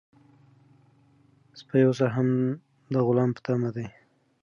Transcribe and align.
سپی 1.59 1.81
اوس 1.85 1.99
هم 2.15 2.29
د 2.93 2.95
غلام 3.07 3.29
په 3.35 3.41
تمه 3.47 3.69
دی. 3.75 3.87